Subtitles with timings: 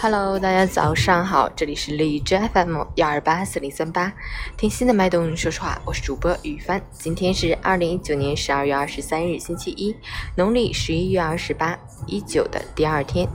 [0.00, 4.12] Hello，大家早上好，这里是荔枝 FM 幺二八四零三八，
[4.56, 6.80] 听心的脉动，说实话，我是主播雨帆。
[6.90, 9.94] 今天是二零一九年十二月二十三日，星期一，
[10.36, 13.28] 农历十一月二十八，一九的第二天。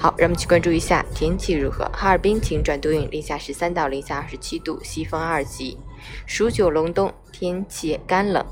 [0.00, 1.84] 好，让我们去关注一下天气如何。
[1.92, 5.78] 哈尔滨晴转多云，零下十三到零下二十七度，西风二级，
[6.24, 8.44] 数九隆冬，天气干冷，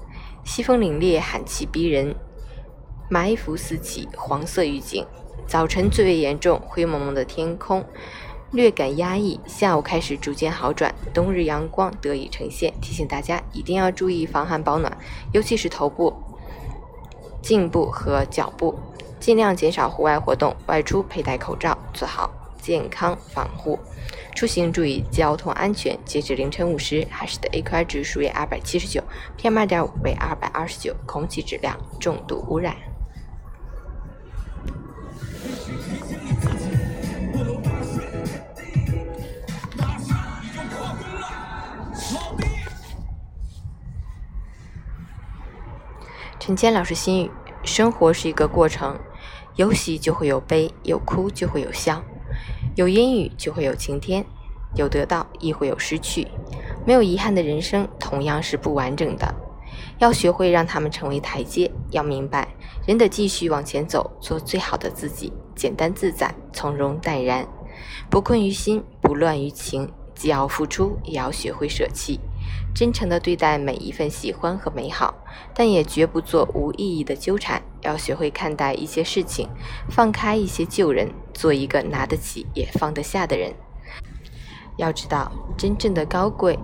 [0.44, 2.14] 西风凛冽，寒气逼人，
[3.10, 5.06] 霾伏四起，黄色预警。
[5.46, 7.84] 早晨最为严重，灰蒙蒙的天空，
[8.50, 9.40] 略感压抑。
[9.46, 12.72] 下午开始逐渐好转，冬日阳光得以呈现。
[12.80, 14.96] 提醒大家一定要注意防寒保暖，
[15.32, 16.12] 尤其是头部、
[17.40, 18.78] 颈部和脚部。
[19.18, 22.30] 尽量减少户外活动，外出佩戴口罩，做好
[22.60, 23.78] 健康防护。
[24.34, 25.98] 出行注意交通安全。
[26.04, 29.02] 截止凌晨五时，海市的 AQI 指数为二百七十九
[29.40, 32.76] ，PM 二点五为二百二十九，空气质量重度污染。
[46.38, 47.30] 陈坚老师心语：
[47.64, 48.98] 生活是一个过程。
[49.56, 52.02] 有喜就会有悲，有哭就会有笑，
[52.74, 54.24] 有阴雨就会有晴天，
[54.74, 56.28] 有得到亦会有失去。
[56.86, 59.34] 没有遗憾的人生同样是不完整的，
[59.98, 61.72] 要学会让他们成为台阶。
[61.90, 62.48] 要明白，
[62.86, 67.48] 人得继续往前走，做最好的自己，简单自在，从容淡然，
[68.10, 69.90] 不困于心，不乱于情。
[70.16, 72.18] 既要付出，也要学会舍弃。
[72.74, 75.14] 真诚地对待每一份喜欢和美好，
[75.54, 77.62] 但也绝不做无意义的纠缠。
[77.82, 79.48] 要学会看待一些事情，
[79.88, 83.54] 放开一些旧人，做一个拿得起也放得下的人。
[84.76, 86.58] 要知道，真正的高贵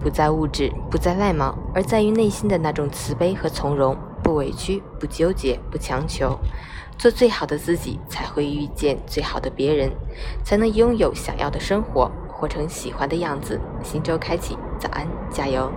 [0.00, 3.96] 不在物质，不在外貌，而在于内心的那种慈悲和从容。
[4.22, 6.38] 不委屈，不纠结，不强求，
[6.96, 9.90] 做最好的自己，才会遇见最好的别人，
[10.44, 12.08] 才能拥有想要的生活。
[12.42, 15.70] 活成喜欢的样子，新周开启，早安，加油！